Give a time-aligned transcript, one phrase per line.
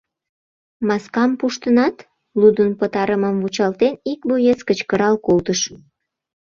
[0.87, 1.97] Маскам пуштынат?—
[2.39, 5.61] лудын пытарымым вучалтен, ик боец кычкырал колтыш.